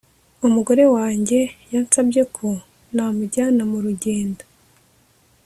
[0.47, 1.39] umugore wanjye
[1.73, 2.47] yansabye ko
[2.95, 4.43] namujyana mu rugendo